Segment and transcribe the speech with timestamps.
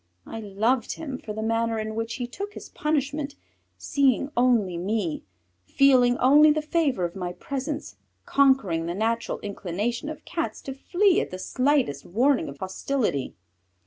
[0.25, 3.35] I loved him for the manner in which he took his punishment,
[3.77, 5.21] seeing only me,
[5.63, 11.21] feeling only the favour of my presence, conquering the natural inclination of Cats to flee
[11.21, 13.35] at the slightest warning of hostility.